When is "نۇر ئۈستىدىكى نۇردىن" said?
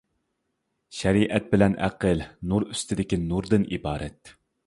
2.53-3.69